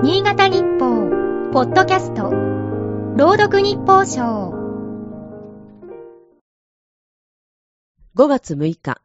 [0.00, 2.30] 新潟日報、ポッドキャスト、
[3.16, 4.52] 朗読日報賞。
[8.14, 9.00] 5月6日。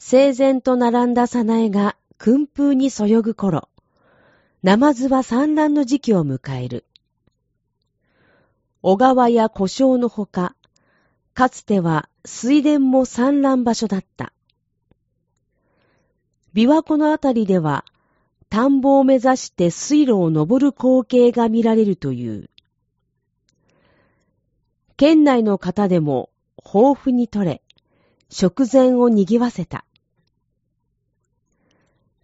[0.00, 3.68] 整然と並んだ早苗が訓風にそよぐ頃、
[4.64, 6.84] ナマズは産卵の時期を迎える。
[8.82, 10.56] 小川や故障のほか、
[11.34, 14.32] かつては水田も産卵場所だった。
[16.52, 17.84] 琵琶湖のあたりでは、
[18.54, 22.50] 田んぼを目指して水路を登る光景が見られるという。
[24.96, 27.62] 県内の方でも豊富に取れ、
[28.28, 29.84] 食前を賑わせた。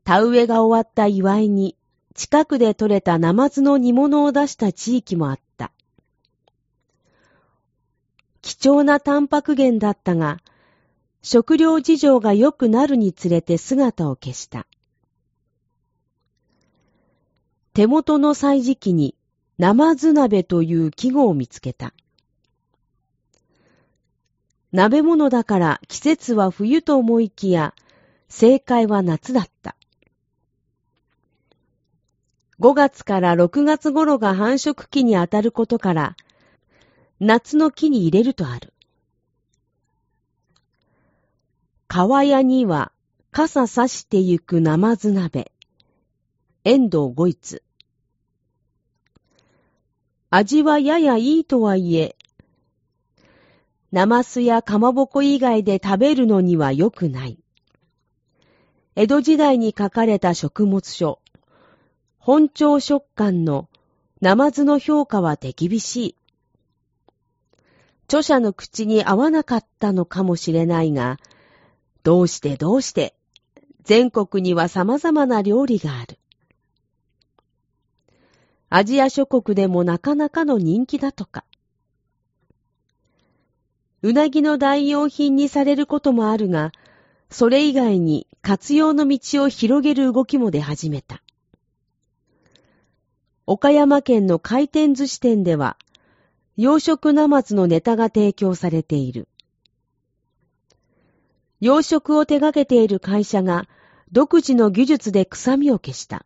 [0.05, 1.77] 田植えが終わった祝いに、
[2.15, 5.73] 近くで取れたナマズの煮物を出した地域もあった。
[8.41, 10.39] 貴重なタンパク源だったが、
[11.23, 14.69] 食料事情が良くなるにつれて姿を消した。
[17.73, 19.15] 手元の歳時期に、
[19.57, 21.95] ナマズ鍋という記号を見つけた。
[24.73, 27.75] 鍋物だから季節は冬と思いきや、
[28.29, 29.77] 正解は夏だった。
[32.59, 36.17] 5月から6月頃が繁殖期にあたることから、
[37.21, 38.73] 夏の木に入れるとある。
[41.87, 42.93] 川屋には
[43.31, 45.53] 傘さしてゆくナマズ鍋。
[46.63, 47.63] 遠藤五一。
[50.29, 52.17] 味はややいいとはいえ、
[53.93, 57.39] ナマスやかまぼこ以外で食べるのには良くない。
[58.95, 61.23] 江戸時代に書かれた食物書、
[62.19, 63.71] 本朝食感の
[64.21, 66.17] ナマズの評価は手厳しい。
[68.05, 71.17] 著者の口に合わなかったのかもしれないが、
[72.03, 73.15] どうしてどうして、
[73.83, 76.19] 全国には様々な料理がある。
[78.73, 81.45] アジア諸国でもなかなかの人気だとか。
[84.03, 86.71] うなぎの代用品にされることもあるが、
[87.31, 91.21] それ以外に活用の道を広げる動きも出始めた。
[93.45, 95.77] 岡山県の回転寿司店では、
[96.57, 99.27] 養殖ナマズのネタが提供されている。
[101.61, 103.69] 養殖を手掛けている会社が
[104.13, 106.25] 独自の技術で臭みを消した。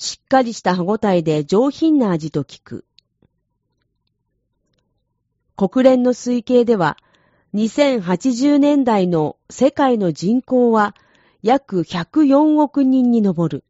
[0.00, 2.86] しっかりした歯ごたえで上品な味と聞く。
[5.56, 6.96] 国連の推計では、
[7.52, 10.96] 2080年代の世界の人口は
[11.42, 13.62] 約104億人に上る。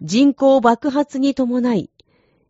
[0.00, 1.88] 人口爆発に伴い、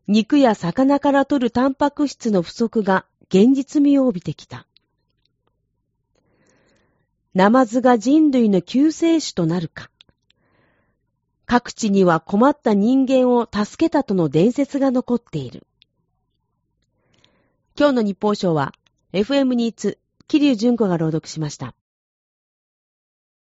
[0.06, 4.66] 肉や魚から取るタンパク質の不足が現実味を帯びてきた。
[7.34, 9.90] ナマズが人類の救世主となるか。
[11.50, 15.66] 各地には困った人間を助けたとの伝説が残っている。
[17.75, 18.75] 今日の日報賞は
[19.14, 21.75] FM ニーツ、桐生純子が朗読しました。